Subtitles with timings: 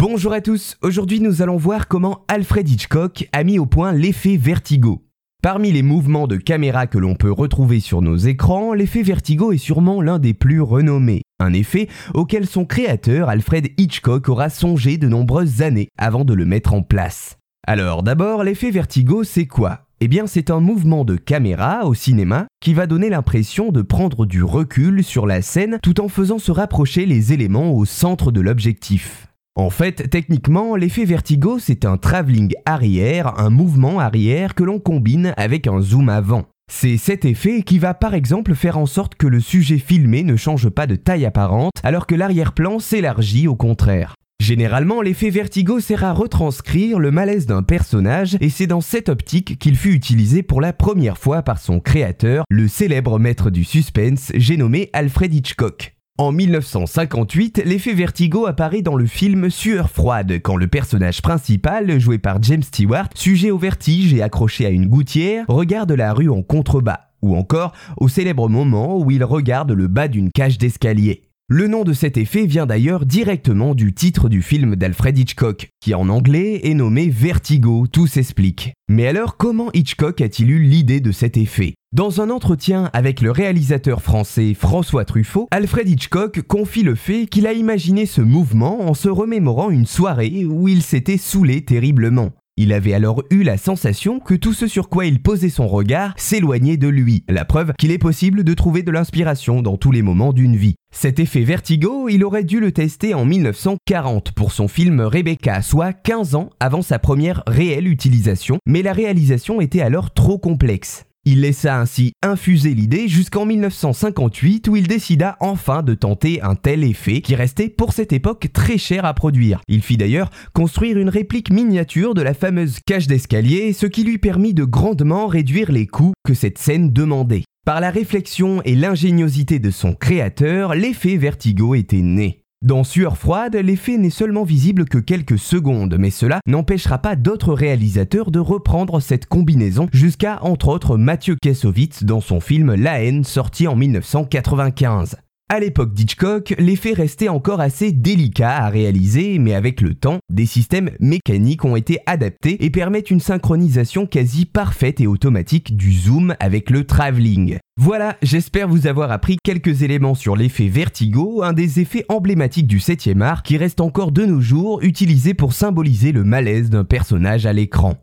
[0.00, 4.38] Bonjour à tous, aujourd'hui nous allons voir comment Alfred Hitchcock a mis au point l'effet
[4.38, 5.04] vertigo.
[5.42, 9.58] Parmi les mouvements de caméra que l'on peut retrouver sur nos écrans, l'effet vertigo est
[9.58, 11.20] sûrement l'un des plus renommés.
[11.38, 16.46] Un effet auquel son créateur, Alfred Hitchcock, aura songé de nombreuses années avant de le
[16.46, 17.36] mettre en place.
[17.66, 19.82] Alors d'abord, l'effet vertigo, c'est quoi?
[20.00, 24.24] Eh bien c'est un mouvement de caméra au cinéma qui va donner l'impression de prendre
[24.24, 28.40] du recul sur la scène tout en faisant se rapprocher les éléments au centre de
[28.40, 29.26] l'objectif.
[29.60, 35.34] En fait, techniquement, l'effet vertigo, c'est un travelling arrière, un mouvement arrière que l'on combine
[35.36, 36.46] avec un zoom avant.
[36.72, 40.34] C'est cet effet qui va par exemple faire en sorte que le sujet filmé ne
[40.34, 44.14] change pas de taille apparente alors que l'arrière-plan s'élargit au contraire.
[44.40, 49.58] Généralement, l'effet vertigo sert à retranscrire le malaise d'un personnage et c'est dans cette optique
[49.58, 54.32] qu'il fut utilisé pour la première fois par son créateur, le célèbre maître du suspense,
[54.34, 55.99] j'ai nommé Alfred Hitchcock.
[56.20, 62.18] En 1958, l'effet vertigo apparaît dans le film Sueur froide quand le personnage principal, joué
[62.18, 66.42] par James Stewart, sujet au vertige et accroché à une gouttière, regarde la rue en
[66.42, 71.22] contrebas, ou encore au célèbre moment où il regarde le bas d'une cage d'escalier.
[71.48, 75.94] Le nom de cet effet vient d'ailleurs directement du titre du film d'Alfred Hitchcock, qui
[75.94, 78.74] en anglais est nommé Vertigo, tout s'explique.
[78.90, 81.72] Mais alors comment Hitchcock a-t-il eu l'idée de cet effet?
[81.92, 87.48] Dans un entretien avec le réalisateur français François Truffaut, Alfred Hitchcock confie le fait qu'il
[87.48, 92.30] a imaginé ce mouvement en se remémorant une soirée où il s'était saoulé terriblement.
[92.56, 96.14] Il avait alors eu la sensation que tout ce sur quoi il posait son regard
[96.16, 100.02] s'éloignait de lui, la preuve qu'il est possible de trouver de l'inspiration dans tous les
[100.02, 100.76] moments d'une vie.
[100.92, 105.92] Cet effet vertigo, il aurait dû le tester en 1940 pour son film Rebecca, soit
[105.92, 111.04] 15 ans avant sa première réelle utilisation, mais la réalisation était alors trop complexe.
[111.26, 116.82] Il laissa ainsi infuser l'idée jusqu'en 1958 où il décida enfin de tenter un tel
[116.82, 119.60] effet qui restait pour cette époque très cher à produire.
[119.68, 124.16] Il fit d'ailleurs construire une réplique miniature de la fameuse cage d'escalier, ce qui lui
[124.16, 127.44] permit de grandement réduire les coûts que cette scène demandait.
[127.66, 132.39] Par la réflexion et l'ingéniosité de son créateur, l'effet vertigo était né.
[132.62, 137.54] Dans Sueur froide, l'effet n'est seulement visible que quelques secondes, mais cela n'empêchera pas d'autres
[137.54, 143.24] réalisateurs de reprendre cette combinaison jusqu'à entre autres Mathieu Kassovitz dans son film La haine
[143.24, 145.16] sorti en 1995.
[145.52, 150.46] À l'époque d'Hitchcock, l'effet restait encore assez délicat à réaliser, mais avec le temps, des
[150.46, 156.36] systèmes mécaniques ont été adaptés et permettent une synchronisation quasi parfaite et automatique du zoom
[156.38, 157.58] avec le travelling.
[157.76, 162.78] Voilà, j'espère vous avoir appris quelques éléments sur l'effet vertigo, un des effets emblématiques du
[162.78, 167.44] 7 art qui reste encore de nos jours utilisé pour symboliser le malaise d'un personnage
[167.44, 167.96] à l'écran.